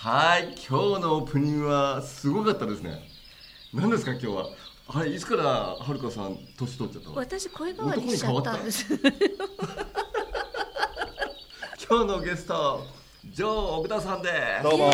[0.00, 3.00] はい今日のオープニングはすごかったですね。
[3.74, 4.46] 何ですか今日は？
[4.86, 7.16] あれいつからはるかさん年取っちゃったの？
[7.16, 8.86] 私声変わりしちゃったんです。
[11.90, 12.86] 今日のゲスト
[13.24, 14.62] ジョー奥田さんです。
[14.62, 14.84] どうも。
[14.86, 14.92] よ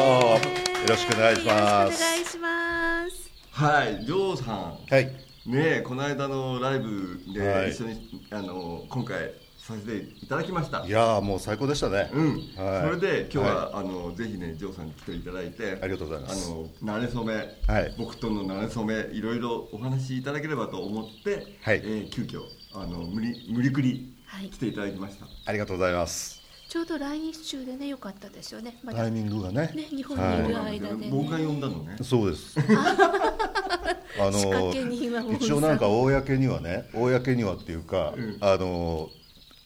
[0.89, 1.53] ろしくお願いします。
[1.53, 3.31] よろしくお願いします。
[3.51, 4.79] はいジョーさん。
[4.89, 5.05] はい。
[5.05, 7.67] ねえこの間のライブはい。
[7.67, 10.85] で一緒に、あの今回させていただきました。
[10.85, 12.11] いやーもう最高でしたね。
[12.13, 12.99] うん、はい。
[12.99, 15.79] それで今日は、はあのぜひねジョーさんに来ていただいて。
[15.81, 16.51] ありがとうございます。
[16.51, 17.35] あの慣れ初め、
[17.67, 17.95] はい。
[17.97, 21.81] 僕との慣れ初めいろいろお話しいただければと思って、はい。
[21.83, 22.43] えー急遽
[22.75, 24.51] あの無理無理くりはい。
[24.51, 26.43] 来ていただきました、ありがとうございます。
[26.69, 28.79] ちょうど来日中でね良かったですよね。
[28.85, 29.73] まだタイミングがね。
[29.75, 31.09] ね日本にいる間でね。
[31.11, 31.97] 僕が呼んだのね。
[32.03, 32.59] そうです。
[34.21, 38.37] あ仕掛け人はもう一応なんか公にはね公にはっていうか、うん。
[38.43, 39.09] あの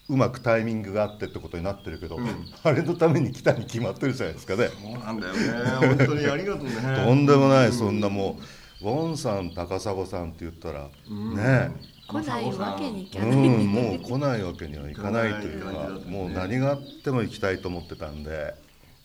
[0.09, 2.27] うまくタイミングがあってってことになってるけど、うん。
[2.62, 4.69] あれのために来たに決まってるじゃないですかね。
[4.69, 5.97] そうなんだよね。
[5.97, 6.73] 本当にありがとうね。
[7.05, 8.39] とんでもない、うそんなも
[8.81, 11.37] うウォンさん高砂さんって言ったら、うん。
[11.37, 11.70] ね
[12.09, 15.73] 来ないわけにいかうない、んもう来ないわけにはいかないというか
[16.06, 18.55] もう何があっても行きたいと思ってたんで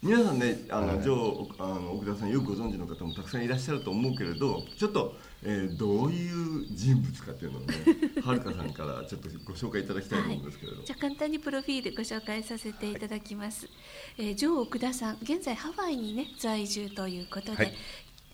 [0.03, 1.01] 皆さんねあの、はい。
[1.01, 7.73] ジョーあの奥田さんよくご存知の方もたくさんいらっしゃると思うけれどちょっと、えーどういう人物かっていうのをね
[8.21, 13.69] はるかさんからちょっとご紹介いただきたいと思うんですけれど、じゃあ簡単にプロフィールご紹介させていただきます、
[14.17, 17.73] えー、ジョー奥田さん現在ハワイにね在住ということで、はい。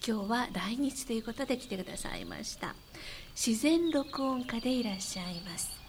[0.08, 2.74] 今日は来日ということで来てくださいました。
[3.36, 5.80] 自然録音家でいらっしゃいます。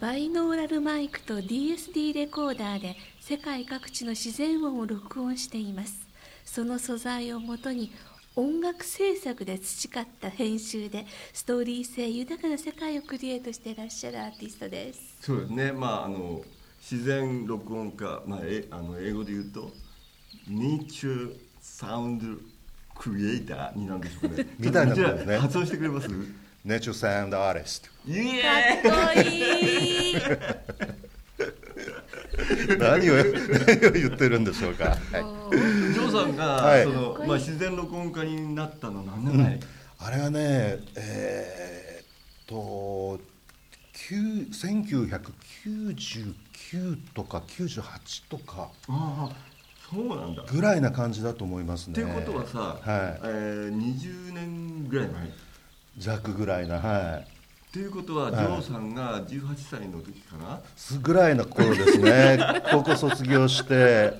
[0.00, 2.96] バイノーラルマイクと DSD レコーダーで
[3.28, 6.06] 世界各地の自然音を録音しています。
[6.44, 7.90] その素材をもとに
[8.36, 15.00] 音楽制作で培った編集でストーリー性豊かな世界をクリエイトしていらっしゃるアーティストです。
[15.22, 15.72] そうですね。
[15.72, 16.40] まああの
[16.80, 19.72] 自然録音家、まあ、えあの英語で言うと
[20.48, 22.38] Nature Sound
[22.94, 24.46] Creator になるんでしょうかね。
[24.56, 25.36] みたいなことですね。
[25.38, 26.08] 発音してくれます？
[26.64, 27.58] ネチューサウンドアー。
[27.58, 30.14] ティストイエかっこいい
[32.78, 36.84] 何を何を言ってるんでしょうか、ジョーさんが、はい。
[36.84, 39.60] そのまあ、自然録音家になったの何年前、
[40.00, 42.06] あれはねえーっ
[42.46, 43.20] と
[44.08, 44.50] 9
[45.94, 49.36] 1999とか98とかああ
[49.90, 50.42] そうなんだ。
[50.50, 51.92] ぐらいな感じだと思いますね。
[51.92, 53.20] っていうことはさ、はい。
[53.22, 55.26] えー、20年ぐらい前？
[55.26, 55.30] っ
[55.98, 57.35] 弱ぐらいなはい
[57.76, 58.34] ていうことは、はい。
[58.36, 62.38] ジョーさんが18歳の時かなすぐらいの頃ですね。
[62.72, 64.14] 高校卒業して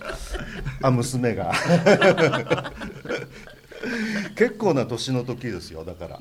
[0.83, 1.55] あ娘が。
[4.37, 6.21] 結構な年の時ですよだから。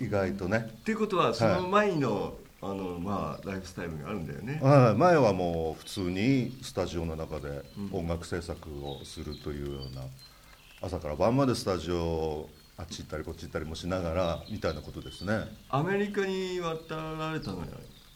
[0.00, 0.70] 意外とね。
[0.70, 4.98] っていうことはその前の,、あのまあ、ライフスタイルがあるんだよね、はい。
[4.98, 10.00] 前はもう普通にスタジオの中で音楽制作をするというような
[10.80, 12.48] 朝から晩までスタジオ
[12.80, 15.34] あっち行ったりこっち行ったりもしながらみたいなことですね。
[15.68, 17.66] アメリカに渡られたのは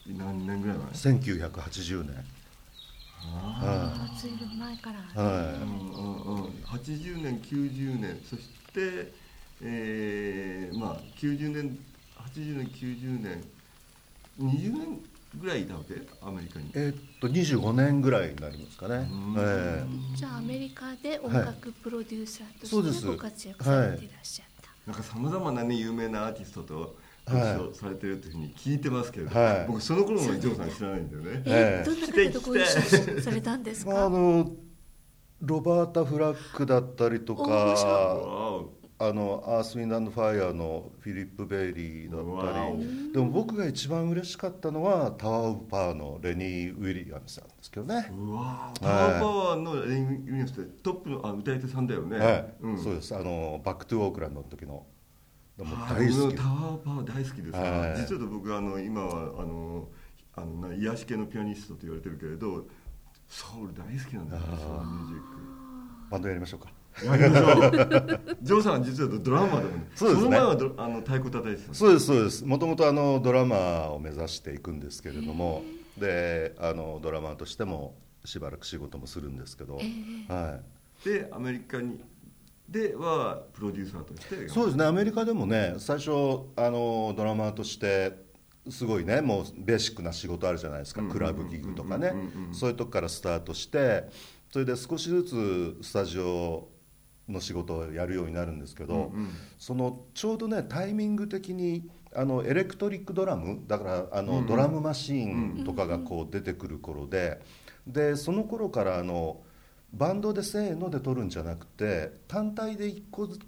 [0.07, 2.25] 何年ぐらい前？1980年
[3.21, 8.19] あずいぶん前から、はあ、うんうんうん、80年90年。
[8.27, 8.41] そし
[8.73, 9.13] て、
[9.61, 11.77] えー、まあ90年
[12.35, 13.43] 80年90年。
[14.39, 14.99] 20年
[15.39, 15.95] ぐらいいたわけ？
[16.21, 16.67] アメリカに。
[16.67, 18.97] いえーっと25年ぐらいになりますかね。
[18.97, 19.35] ん。
[19.37, 19.83] え
[20.13, 20.15] え。
[20.15, 24.54] じゃあアメリカで音楽プロデューサーとしてご活躍されていらっしゃった、
[24.85, 26.95] なんかさまざまなね有名なアーティストと
[27.29, 27.55] ごはい。
[27.55, 29.65] 一緒されてるというふうに聞いてますけど、はい。
[29.67, 31.83] 僕その頃のジョーさん知らないんだよね。
[31.83, 32.61] どんな方とご一
[33.17, 34.51] 緒されたんですまあ、の
[35.41, 37.43] ロバータ・フラッグだったりとか
[38.97, 52.53] あのアース・ウィンド・ファイアのフィリップ・ベイリーだったりでも僕が一番嬉しかったのはタワー・オブ・パワーのレニー・ウィリアムさんですけどね、うわータワーパワーのレニー・ウィリアムスってトップのあ歌い手さんだよね、はい。
[52.61, 53.13] うん、そうです。
[53.13, 54.85] あのバック・トゥ・オークランドの時のも
[55.57, 56.17] 大好き。
[56.19, 57.51] 僕タワーパワー大好きです。
[57.51, 57.97] から、はい。
[57.97, 59.89] 実は僕あの今はあの
[60.35, 62.65] あのな癒し系のピアニストと言われてるけれど
[63.27, 65.21] ソウル大好きなんだよソウルミュージック。
[66.11, 68.37] バンドやりましょうかやりましょう。
[68.41, 69.63] ジョーさんは実はドラマーだも
[69.95, 70.23] そうですね。
[70.23, 72.45] の前はドあの太鼓叩いてたのそうですそうです。
[72.45, 75.63] もともとあのドラマーを目指していくんですけれども
[75.97, 79.79] であのドラマーとしてもしばらく仕事もするんですけど、
[80.29, 80.59] えは
[81.03, 81.99] でアメリカに
[82.69, 84.85] ではプロデューサーとしてそうですね。
[84.85, 86.11] アメリカでもね最初
[86.55, 88.23] あのドラマーとして
[88.69, 91.03] すごいねもうベーシックな仕事あるじゃないですか。
[91.03, 92.13] クラブギグとかね。
[92.53, 94.05] そういうとこからスタートして
[94.49, 96.69] それで少しずつスタジオ
[97.29, 99.11] の仕事をやるようになるんですけど、
[99.57, 107.41] そのちょうどねタイミング的にあのエレクトリックドラムだからあの、ドラムマシーンとかがこう出てくる頃で
[107.85, 109.41] でその頃からあの
[109.93, 113.45] バンドでせーので撮るんじゃなくて単体で一個ずつ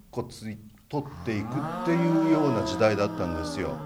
[0.90, 3.78] 撮っていくっていうような時代だったんですよ。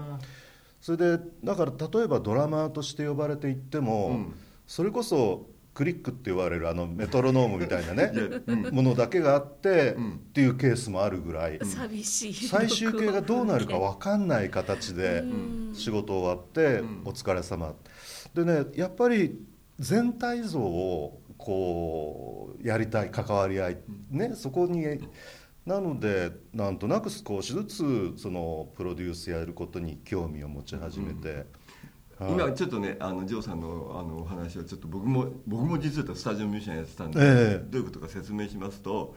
[0.80, 4.34] それでだから例えばドラマーとして呼ばれていっても、うん、
[4.66, 8.12] それこそクリックって言われるあのメトロノームみたいなね
[8.70, 9.96] ものだけがあって、っ
[10.32, 11.58] ていうケースもあるぐらい。
[11.62, 12.34] 寂しい。
[12.34, 15.24] 最終形がどうなるか分かんない形で
[15.72, 17.74] 仕事終わって「お疲れ様。
[18.34, 19.38] でねやっぱり
[19.78, 23.78] 全体像をこうやりたい関わり合い
[24.10, 24.84] ねそこに
[25.66, 31.46] なのでなんとなく少しずつそのプロデュースやることに興味を持ち始めて。
[32.30, 39.14] 今ちょっとねあのジョーさんのあのお話をちょっと僕も僕も実はスタジオミュージシャンやってたんで、えー、どういうことか説明しますと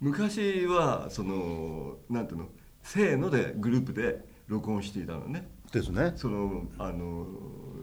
[0.00, 2.48] 昔はそのなんていうの
[2.82, 5.48] せーのでグループで録音していたのね。
[5.72, 6.12] ですね。
[6.16, 7.26] そのあの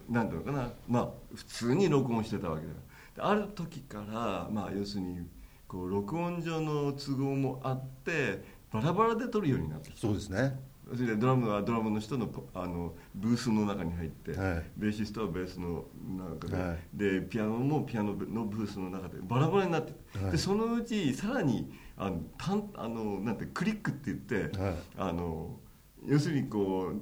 [0.09, 0.71] なんていうのかな。
[0.87, 2.75] まあ普通に録音してたわけだよ。
[3.17, 5.27] ある時からまあ要するに
[5.67, 10.01] こう録音上の都合もあってバラバラで撮るようになってきた。
[10.01, 10.59] そうですね
[10.93, 15.85] それでドラムはドラムの人のあのブースの中に入って、はい、ベーシストはベースの
[16.17, 24.57] 中ではい、でピアノもピアノのブースの中でバラバラになって、はい、でそのうちさらにあのたんあのなんてクリックって言って、
[24.97, 25.59] あの
[26.05, 26.93] 要するにこ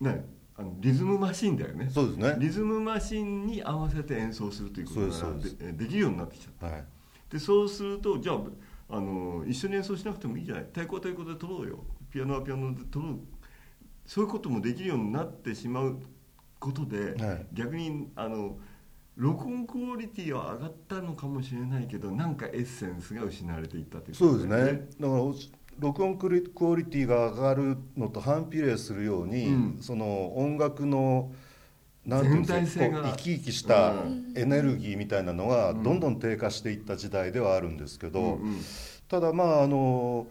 [0.00, 0.24] うね
[0.56, 1.90] あのリズムマシンだよね。
[1.92, 2.36] そうですね。
[2.38, 5.08] リズムマシンに合わせて演奏するということが
[5.58, 6.84] でできるようになってきちゃった、はい、
[7.30, 8.38] でそうするとじゃあ
[8.88, 10.64] あの一緒に演奏しなくてもいいじゃない。
[10.64, 13.20] 太鼓は太鼓で撮ろうよピアノはピアノで撮ろう
[14.06, 15.98] そういうこともできるようになってしまう
[16.60, 18.56] ことで、はい、逆にあの
[19.16, 24.88] 録音クオリティは上がったのかもしれないけどなんかエッセンスが失われていったという、ね、そうですね。
[25.00, 25.22] だから
[25.78, 31.32] 録音クオリティが上がるのと反比例するように、うん、その音楽の
[32.06, 33.94] なんていうんですか生き生きした
[34.36, 38.60] エネルギーみたいなのがどんどん低下していった時代ではあるんですけど、うんうん、
[39.08, 40.26] ただまああの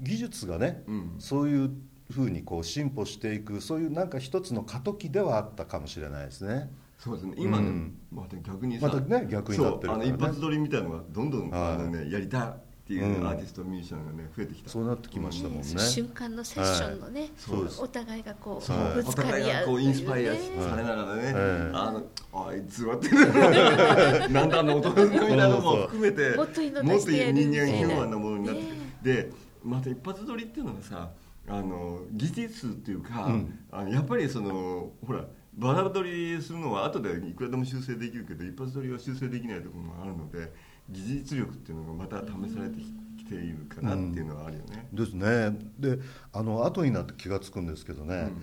[0.00, 1.70] 技術がね、うん、そういう
[2.10, 6.70] ふうにこう進歩していくそういうなんか一つの過渡期ではあったかもしれないですね。
[6.98, 7.34] そうですね。
[7.38, 12.52] 今ね、うん、また逆にまたね逆になってる、ね、あの一発撮りみたいなのがどんどん、あのね、やりたいっ
[12.86, 14.68] ていうアーティスト、ミュージシャンがね増えてきた。
[14.68, 17.30] そうなってきましたもんね、瞬間のセッションのね、
[17.78, 21.34] お互いがこうぶつかり合うお互いがこうインスパイアされながらね、
[21.72, 22.02] あの
[22.48, 23.08] あいつはって
[24.28, 28.62] なんだあの男の子みたいなのも含めてもっと人間ヒューマンなものになって。
[29.02, 29.32] で
[29.62, 31.10] また一発撮りっていうのがさ
[31.48, 33.30] あの技術っていうか、
[33.72, 35.24] あのやっぱりそのほら
[35.54, 40.52] バラ撮りするのは後でいくらでも修正できるけど一発撮りは修正できないところもあるので
[40.88, 42.80] 技術力っていうのがまた試されて
[43.18, 44.86] きているかなっていうのはあるよね。
[44.92, 45.58] うん、ですね。
[45.78, 45.98] で
[46.32, 48.42] あの後になって気が付くんですけどね、うん、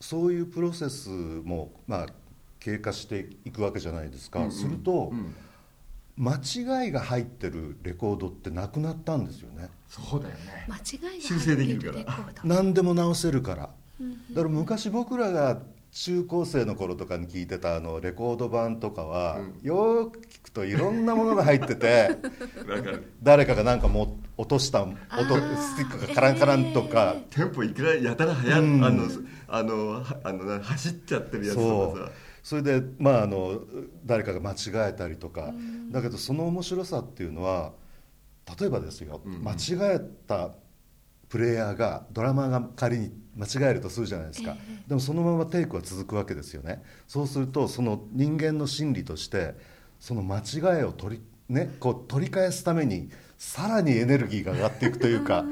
[0.00, 2.06] そういうプロセスも、まあ、
[2.60, 4.40] 経過していくわけじゃないですか。
[4.40, 5.12] うんうん、すると、
[6.18, 6.36] 間
[6.84, 9.68] 違いが入ってるレコードってなくなったんですよね。
[9.88, 10.66] そうだよね。
[10.68, 12.34] 間違い修正できるから。
[12.44, 13.70] 何でも直せるから。
[14.30, 22.10] だから昔僕らが中高生の頃とかに聞いてたあのレコード版とかは、うん、よく聞くといろんなものが入ってて
[23.22, 29.08] 誰かがなんかも落とした音スティックがカランカランとか、えー、テンポいくらやたら速、うん、あの
[29.48, 32.12] あのあの走っちゃってるやつとかさ
[32.48, 33.60] それでまああの
[34.06, 37.72] 誰かが間違えたりとか、うん、だけどその面白さっていうのは
[38.58, 40.52] 例えばですよ、間違えた
[41.28, 46.82] プレイヤーがドラマーが仮に間違えるとするじゃないですか、えー、でもそのままテイクは続くわけですよね。
[47.06, 49.54] そうするとその人間の心理として
[50.00, 51.16] その間違いを取
[51.50, 55.44] り,、ね、こう取り返すためにさらにエネルギーが上がっていくというか。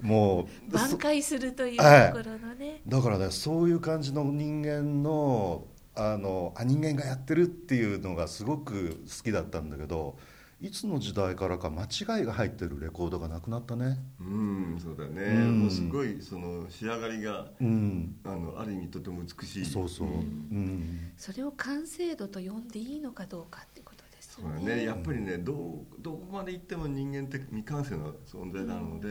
[0.00, 10.16] もう挽回するというところのね、はい、だからねそういう感じの人間のあのあ人間がやってるっていうのがすごく好きだったんだけど
[10.62, 13.98] いつの時代からか間違いが入ってるレコードがなくなったね。
[14.20, 19.66] うんそうだね、うん、もうすごいその仕上がりが、うん、あのある意味とても美しい。
[19.66, 24.76] そうそう、うん、それを完成度と呼んでいいのかどうかってことですよね。
[24.76, 24.84] ね。
[24.84, 29.08] やっぱりねどうどこまでいっても人間って未完成の存在なので、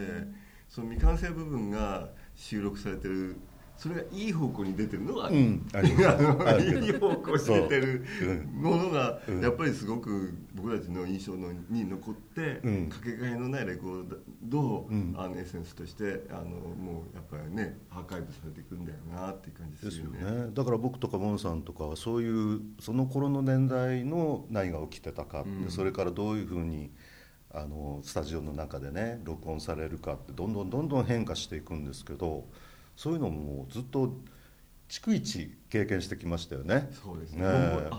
[0.69, 3.35] その未完成部分が収録されてる
[3.81, 5.93] それがいい方向に出てるのは、うんあ いい
[6.99, 8.05] 方向に出てる
[8.53, 9.41] ものがうん。
[9.41, 12.89] やっぱりすごく僕たちの印象のに残って、うん。
[12.89, 15.15] かけがえのないレコードを、うん。
[15.17, 20.43] あのエッセンスとしてあのもうやっぱりねアーカイブされていくんだよなっていう感じですすよね。
[20.45, 20.51] ね。
[20.53, 25.71] だから僕とかモンさんとかはそういうその頃の年代の何が起きてたかうん。
[25.71, 26.91] それからどういうふうに
[27.49, 32.45] あのスタジオの中でね録音されるかってどんどんどんどん変化していくんですけど
[32.95, 34.13] そういうのもずっと
[34.89, 36.89] 逐一経験してきましたよね。
[37.03, 37.47] そうですね。
[37.47, 37.89] ね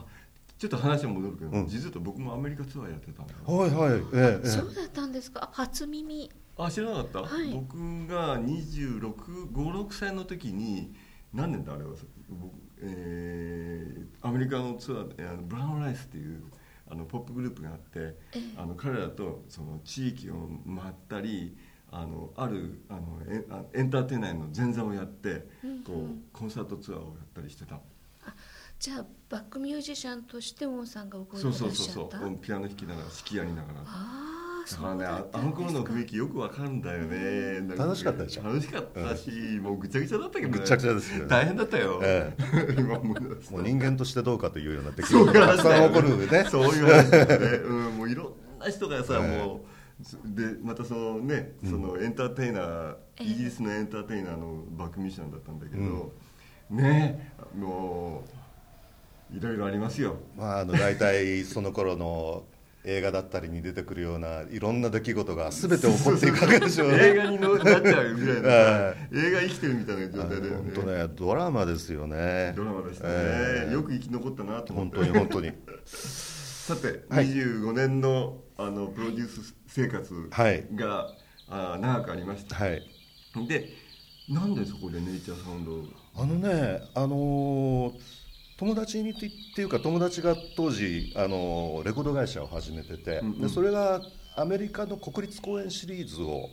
[0.58, 1.66] ちょっと話は戻るけど、うん。
[1.66, 3.38] 実は僕もアメリカツアーやってたんだよ。
[3.44, 4.46] はいはい、ええええ。
[4.46, 5.50] そうだったんですか？
[5.52, 6.30] 初耳。
[6.56, 7.50] あ知らなかった、はい。
[7.50, 10.94] 僕が2656歳の時に
[11.32, 11.90] 何年だあれは？
[12.28, 16.44] 僕、えーアメリカのツアーであのブラウンライスっていう
[16.88, 18.38] あのポップグループがあってええ。
[18.56, 21.56] あの彼らとその地域を回ったり
[21.92, 23.20] あのあるあの
[23.75, 27.78] エンターテイナーの前座をやってうんこうコンサートツアーをやったりしてた。
[28.80, 31.72] じゃあバックミュージシャンとしてウォンさんが動いてそうらっしゃった？
[31.75, 32.30] そうそうそうう。
[32.30, 33.80] んピアノ弾きながら指揮やりながら。
[33.84, 37.76] ああだからねそうだったああの頃の雰囲気気よくわかるんだよね。
[37.76, 38.42] 楽しかったでしょ？
[38.44, 39.30] 楽しかったし、
[39.61, 40.58] もうぐちゃぐちゃだったけどね。
[40.58, 41.28] ぐっちゃぐちゃですよね。
[41.28, 42.34] 大変だったよ、え
[42.78, 43.56] 今思い出すと。
[43.56, 46.46] もう人間としてどうかというような出来そういう事がたくさん話だよ起こるね。
[46.50, 49.44] そういう話だよね、うん、もういろんな人がさ、ええ。
[49.44, 49.61] もう
[50.25, 53.25] でまたそのねそのエンターテイナー、ええ。
[53.25, 56.12] イギリスのエンターテイナーのバックミュージシャンだったんだけど、
[56.71, 58.25] ねも
[59.32, 60.16] ういろいろありますよ。
[60.37, 62.44] まあ、あの大体その頃の
[62.85, 66.99] 映画だったりに出てくるようないろんな出来事が全て起こっていくわけでしょうね。
[67.14, 68.97] 映画にのなっちゃうぐらいのさ え。
[69.12, 70.73] 映画生きてるみたいな状態だよね。
[70.75, 72.52] 本当ねドラマですよね。
[72.56, 73.73] ドラマでしたね、ええ。
[73.73, 75.52] よく生き残ったなと思っ本て当に本当に
[76.64, 77.26] さて、はい。
[77.26, 80.64] 25年のあのプロデュース生活はい。
[80.76, 81.09] が、
[81.49, 82.83] あ長くありました、はい。
[83.49, 83.69] で
[84.28, 85.85] なんでそこでネイチャーサウンドを？
[86.14, 87.92] あのねあのー
[88.59, 89.14] 友達にっ
[89.57, 93.40] ていうか友達が当時、あのーレコード会社を始めてて、うんうん。
[93.40, 94.00] でそれが
[94.37, 96.49] アメリカの国立公演シリーズを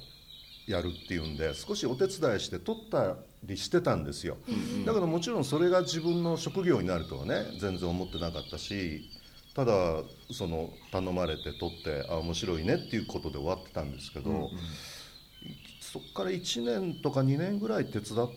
[0.66, 9.08] やるっていうんで少しお手伝いして撮ったりしてたんですよ、うんだからもちろんそれが自分の職業になるとはね全然思ってなかったし
[9.60, 14.50] ただその頼まれて撮ってあ面白いねっていうことで終わってたんですけど、うんうん。
[15.82, 18.30] そこから1年とか2年ぐらい手伝っ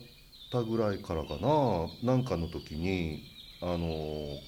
[0.51, 3.23] たぐらいからかななんかの時に
[3.61, 3.87] あの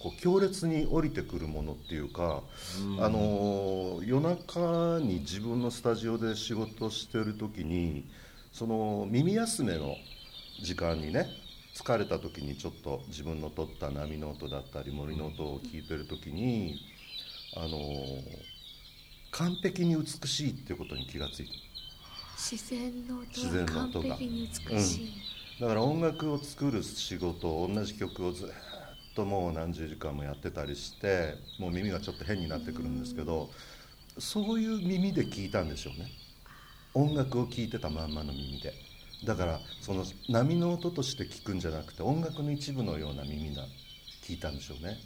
[0.04, 2.44] こう強烈に降りてくるものっていうか、
[3.00, 8.06] あの夜中に自分のスタジオで仕事してる時に
[8.52, 9.96] その耳休めの
[10.62, 11.28] 時間にね
[11.76, 16.80] 疲れた時にちょっと自分の撮った波の音だったり森の音を聞いてる時に
[17.58, 17.78] あの
[19.32, 21.52] 完璧に美しいっていうことに気がついた。
[22.38, 24.08] 自然の音が。
[24.10, 25.10] 完璧に美しい、
[25.60, 28.50] だから音楽を作る仕事同じ曲をずっ
[29.14, 33.50] ともう何十時間もやってたりしてもう耳がちょっと変になってくるんですけど
[34.18, 36.10] そういう耳で聞いたんでしょうね。
[36.94, 38.74] 音楽を聴いてたまんまの耳で
[39.26, 43.64] だからその波の音として聞くんじゃなくて音楽の一部のような耳が
[44.24, 44.98] 聞いたんでしょうね。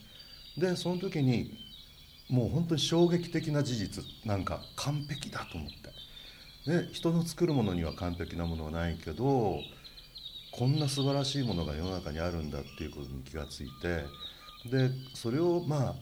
[0.58, 1.58] でその時に
[2.30, 5.90] もう本当に衝撃的な事実なんか完璧だと思って。
[6.66, 9.60] で人の作るものには完璧なものはないけど
[10.52, 14.04] こんな素晴らしいものが世の中にあるんだっていうことに気がついて
[14.70, 15.96] でそれをまあ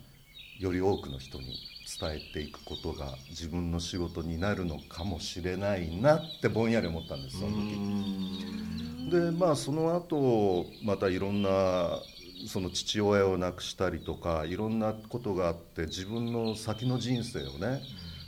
[0.60, 1.56] より多くの人に
[2.00, 9.10] 伝えていくことが自分の仕事になるのかもしれないなってぼんやり思ったんですその時。
[9.10, 12.02] でまあその後またいろんな
[12.46, 17.82] その父親を亡くしたりとかいろんなことがあって自分の先の人生をね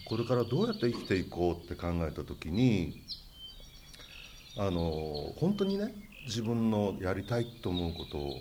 [0.08, 3.04] これからどうやって生きていこうって考えた時に
[4.58, 5.94] あの本当にね
[6.26, 8.34] 自分のやりたいと思うことを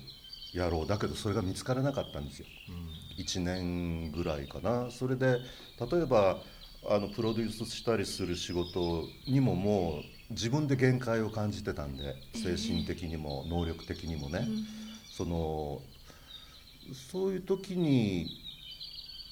[0.54, 0.86] やろう。
[0.86, 2.46] だけどそれが見つからなかったんですよ
[3.18, 4.90] 1年ぐらいかな。
[4.90, 5.38] それで
[5.90, 6.38] 例えば
[6.88, 14.46] あのプロデュースしたりする仕事にももう自分で限界を感じてたんで精神的にも能力的にもね、
[15.10, 15.82] その
[17.10, 18.28] そういう時に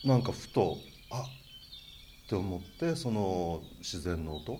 [0.05, 0.79] なんかふと
[1.11, 4.53] あって思ってその自然の音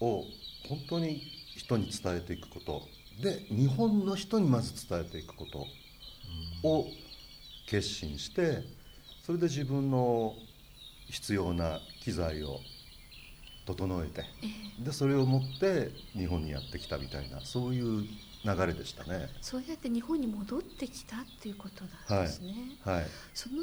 [0.00, 0.24] を
[0.68, 1.20] 本当に
[1.56, 2.82] 人に伝えていくこと。
[3.22, 5.66] で日本の人にまず伝えていくこと。
[6.62, 6.86] を
[7.68, 8.62] 決心して
[9.24, 10.34] それで自分の
[11.06, 12.60] 必要な機材を
[13.66, 14.24] 整えて
[14.82, 18.06] でそれを持って日本にやってきたみたいなそういう
[18.44, 19.28] 流れでしたね。
[19.42, 21.84] そうやって日本に戻ってきたっていうこと
[22.14, 23.62] なんですね、はい、その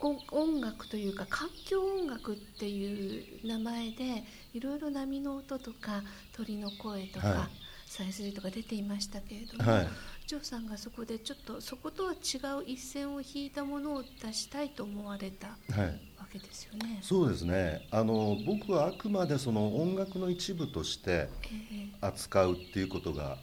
[0.00, 6.02] 音音楽というか環境音楽っていう名前でいろいろ波の音とか
[6.36, 7.63] 鳥の声とか、はい
[7.96, 9.88] さえずりとか出ていましたけれども、はい。
[10.26, 16.00] ジョーさんがそこでちょっとそことは違う一線を引いたものを出したいと思われたはい。
[16.18, 16.98] わけですよね。
[17.02, 17.86] そうですね。
[17.92, 21.28] あの僕はあくまでその音楽の一部としてえ
[21.72, 21.88] え。
[22.00, 23.38] 扱うっていうことが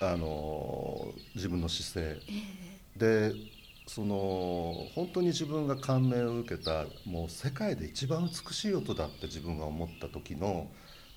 [0.00, 2.20] あの自分の姿勢。
[2.96, 3.34] えで
[3.88, 10.70] その本当に自分が感銘を受けたもう世界で一番美しい音だって自分が思った時の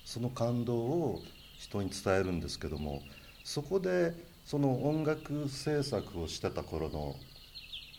[0.04, 1.22] その感動を
[1.62, 3.02] 人に伝えるんですけども
[3.44, 4.14] そこで
[4.44, 7.14] その音楽制作をしてた頃の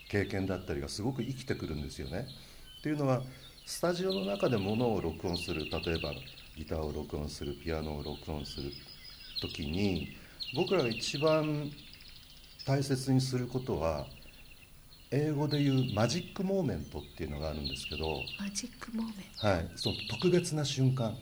[0.10, 2.28] 経験だったりがすごく生きてくるんですよね。
[2.80, 3.24] っていうのは
[3.66, 6.12] スタジオの中で物を録音する例えば
[6.58, 8.72] ギターを録音するピアノを録音する
[9.42, 10.10] 時に
[10.56, 11.72] 僕らが一番
[12.68, 14.06] 大切にすることは
[15.10, 21.16] 英語で言うマジックモーメントっていうのがあるんですけど、えマジックモーメントはい、その特別な瞬間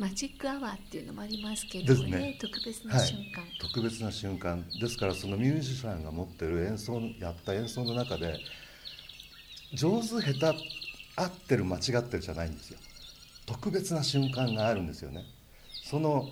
[0.00, 2.10] マジックアワーっていうのもありますけれどもね。
[2.10, 4.64] ね特別な瞬間、特別な瞬間。
[4.80, 8.38] ですからそのミュージシャンが持ってる演奏やった演奏の中で
[9.74, 10.58] 上手下手
[11.16, 12.78] 合ってる間違ってるじゃないんですよ。
[13.44, 15.22] 特別な瞬間があるんですよね。
[15.84, 16.30] その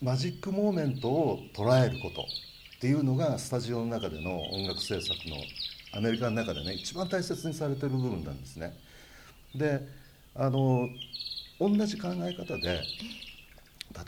[0.00, 2.24] マジックモーメントを捉えることっ
[2.80, 5.36] ていうのがスタジオの中での音楽制作の
[5.92, 8.78] アメリカの中でね一番大切にされてる部分なんですね。
[9.56, 9.80] で
[10.36, 10.88] あの
[11.58, 12.82] 同じ考え方で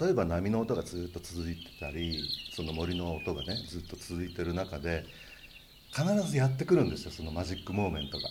[0.01, 2.23] 例えば波の音がずっと続いてたり
[2.55, 5.05] その森の音がねずっと続いてる中で
[5.93, 8.29] 必ずやってくるんですよそのマジックモーメントが。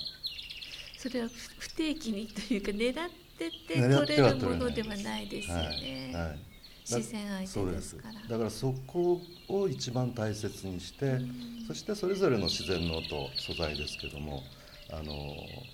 [0.97, 6.39] それは不定期にというか狙ってて取れるものではないですよね、はいはい。
[6.85, 8.13] 自然相手ですから。
[8.13, 8.29] そうです。
[8.29, 11.19] だからそこを一番大切にして
[11.67, 14.43] そしてそれぞれの自然の音素材ですけども
[14.91, 15.13] あの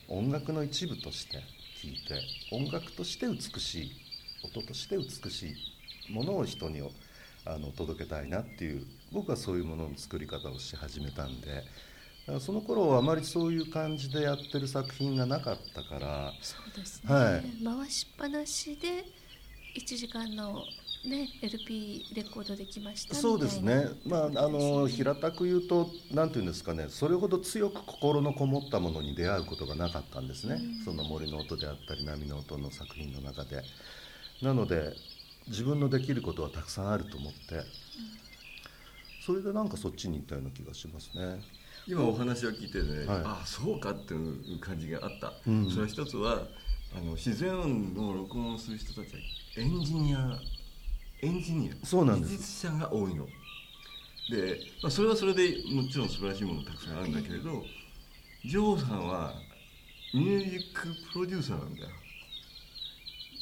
[0.07, 1.39] 音楽の一部として
[1.83, 2.21] 聴いて
[2.55, 3.91] 音楽として美しい
[4.45, 5.53] 音として美し
[6.09, 6.81] いものを人に
[7.45, 11.63] あの届けたいなっていう僕はそういうものの作り方をし始めたんで
[12.39, 17.43] その頃はあまりそういう感じでやってる作品がなかったからそうですね、はい。
[17.61, 19.03] 回しっぱなしで
[19.75, 20.63] 1時間の、
[21.05, 23.87] ね、LP レコードできましたそうですね。
[24.05, 26.85] な、まあ、あの平たく言うと何て言うんですかね。
[26.87, 30.85] それほど強く心のこもったものに出会うことがなかったんですね、うん。
[30.85, 33.63] その森の音であったり波の音の作品の中で。
[34.41, 34.93] なので
[35.47, 37.39] 自分のできることはたくさんあると思って、
[39.25, 41.41] それでなんかそっちに行ったような気がしますね。
[41.85, 43.17] 今お話を聞いてね、はい。
[43.25, 45.69] ああそうかっていう感じがあった、うん。
[45.69, 46.43] それは一つは
[46.95, 49.19] あの自然音の録音をする人たちは
[49.57, 50.39] エンジニア
[51.23, 51.85] エンジニア。
[51.85, 52.33] そうなんです。
[52.33, 53.25] 技術者が多いの。
[54.29, 57.61] で、まあ、それはそれでもちろん素晴らしいものたくさんあるんだけれど
[58.45, 59.33] ジョーさんは
[60.13, 61.87] ミュージックプロデューサーなんだよ。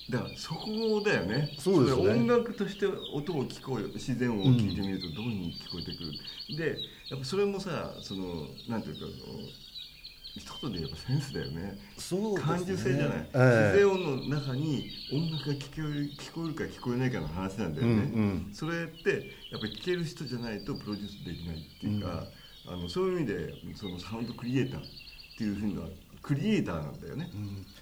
[0.10, 1.56] だからそこだよね。
[1.58, 2.04] そうですね。
[2.06, 6.78] れ音楽として音を聞こえ自然音を聞いてみるとどういうふうに聞こえてくる、で
[7.10, 9.02] やっぱそれもさそのなんていうか
[10.62, 11.80] その一言で言えばセンスだよね。
[11.98, 12.54] そうですね。
[12.54, 13.80] 感受性じゃない、ええ。
[13.80, 18.54] 自然音の中に音楽が聞こえる聞こえるか聞こえないかの話なんだよね、うんうん。
[18.54, 19.10] それって
[19.52, 22.24] やっぱり聞ける人じゃないとプロデュースできないっていうか、
[22.68, 24.84] あのそういう意味でそのサウンドクリエイターっ
[25.38, 25.88] ていうふうな
[26.22, 27.30] クリエイターなんだよね、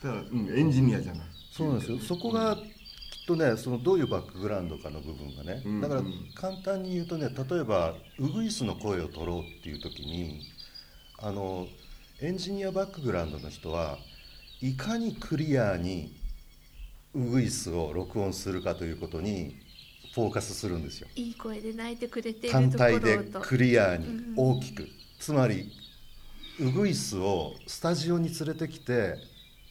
[0.01, 1.99] だから、うん、エンジニアじゃないそうなんですよ。
[1.99, 2.61] そこがきっ
[3.27, 6.01] とねそのどういうバックグラウンドかの部分がね、うんだから
[6.35, 10.41] 簡単に言うとね例えばウグイスの声を取ろうっていう時に
[11.17, 11.67] あの
[12.21, 13.97] エンジニアバックグラウンドの人は
[14.59, 16.13] いかにクリアに
[17.15, 19.55] ウグイスを録音するかということに
[20.13, 21.07] フォーカスするんですよ。
[21.15, 25.71] いい声で泣いてくれている単ところ体でとクリアに大きく、つまり
[26.59, 29.15] ウグイスをスタジオに連れてきて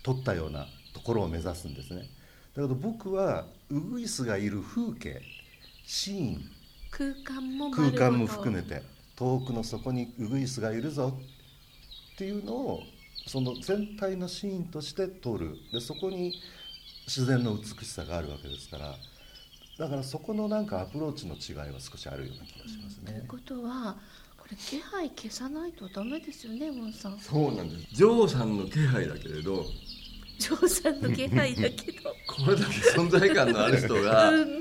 [0.02, 2.08] 撮ったようなところを目指すんですね。
[2.56, 5.20] だけど僕はウグイスがいる風景
[5.84, 6.50] シーン
[6.90, 7.12] 空
[7.92, 8.82] 間も含めて
[9.16, 11.12] 遠くの底にウグイスがいるぞ
[12.18, 12.82] っていうのを
[13.28, 15.56] その全体のシーンとして撮る。
[15.72, 16.34] でそこに
[17.06, 18.94] 自然の美しさがあるわけですから。
[19.78, 23.12] だからそこのなんかアプローチの違いは少しあるような気がしますね。
[23.12, 23.26] という。
[23.28, 23.96] ことは
[24.36, 27.18] これ気配消さないとダメですよねモンさん。
[27.20, 27.94] そうなんです。
[27.94, 29.64] ジョーさんの気配だけれど
[30.40, 32.10] ジョーさんの気配だけど。
[32.26, 34.60] これだけ存在感のある人がうん。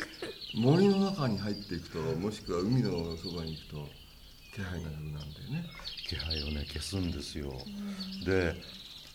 [0.54, 3.90] 森の中に入っていくともしくは海のそばに行くと
[4.54, 5.66] 気配がなくなるんだよね
[6.08, 7.54] 気配をね消すんですよ、
[8.26, 8.56] で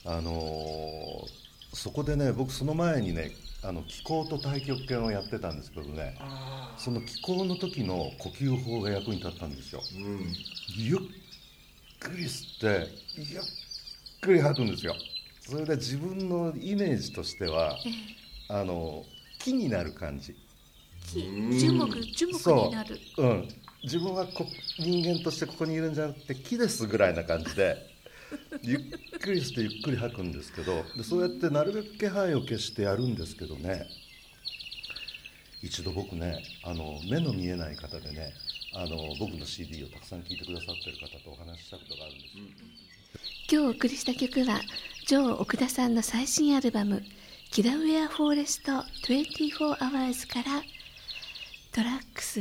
[0.04, 1.42] あのー
[1.74, 3.32] そこでね僕その前にね
[3.64, 6.16] あの気候と太極拳をやってたんですけどね。
[6.20, 9.80] あその気候の時の呼吸法が役に立ったんですよ。
[9.96, 10.32] うん。
[10.76, 10.98] ゆっ
[12.00, 13.42] くり吸ってゆっ
[14.20, 14.94] くり吐くんですよ。
[15.40, 17.76] それで自分のイメージとしては
[18.48, 19.04] あの
[19.38, 20.36] 木になる感じ。
[21.14, 22.98] 木樹木樹木になる。
[23.16, 23.48] そう、うん、
[23.82, 24.46] 自分はこ
[24.78, 27.76] 人間としてここにいるんじゃなくて木ですぐらいな感じで
[28.62, 33.86] ゆっくりしてゆっくり吐くんですけどでそうやってなるべく気配を消してやるんですけどね
[35.62, 38.32] 一度僕ねあの目の見えない方でね
[38.74, 42.44] あの僕の CD をたくさん聴いてくださってる方とお話ししたことがあるんですよ、
[43.50, 44.60] 今日お送りした曲は
[45.06, 47.02] ジョー奥田さんの最新アルバム
[47.50, 48.72] 「キラウェア・フォーレスト
[49.06, 50.62] 24Hours」から
[51.72, 52.40] トラックス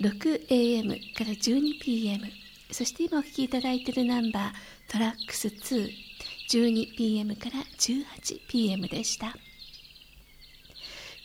[0.00, 2.20] 6am から 12pm
[2.72, 5.48] そして今お聴きいただいているナンバートラックス
[6.50, 9.36] 212pm から 18pm でした。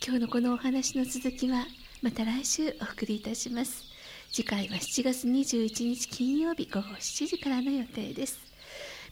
[0.04, 1.64] 今日のこのお話の続きは
[2.02, 3.84] また来週お送りいたします。
[4.30, 8.38] 次回は7月21日金曜日午後7時からの予定です。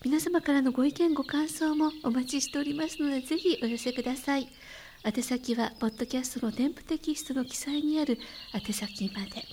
[0.04, 4.48] 皆様からのご意見ご感想もお待ちしておりますのでぜひお寄せください。
[5.04, 8.18] 宛先はポッドキャストの添付テキストの記載にある
[8.54, 9.44] 宛先まで。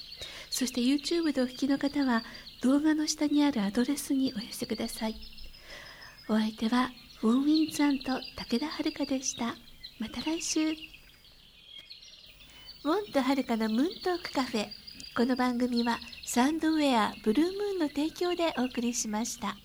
[0.50, 2.24] そして YouTube でお聞きの方は
[2.62, 5.16] 動画の下にあるアドレスにお寄せください。
[6.30, 9.56] お相手はウォンウィンザンと武田遥でした。
[10.00, 10.70] また来週。
[10.70, 14.68] ウォンとはるかのムーントークカフェ。
[15.18, 19.58] この番組はサンドウェアブルームーンの提供でお送りしました。